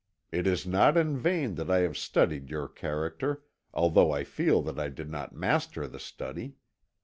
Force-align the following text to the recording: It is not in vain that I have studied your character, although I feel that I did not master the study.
It 0.31 0.47
is 0.47 0.65
not 0.65 0.97
in 0.97 1.15
vain 1.15 1.53
that 1.53 1.69
I 1.69 1.81
have 1.81 1.95
studied 1.95 2.49
your 2.49 2.67
character, 2.67 3.43
although 3.71 4.11
I 4.11 4.23
feel 4.23 4.63
that 4.63 4.79
I 4.79 4.89
did 4.89 5.11
not 5.11 5.35
master 5.35 5.87
the 5.87 5.99
study. 5.99 6.55